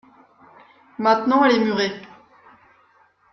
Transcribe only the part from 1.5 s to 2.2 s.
est murée.